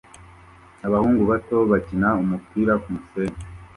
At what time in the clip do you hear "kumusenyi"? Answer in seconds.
2.83-3.37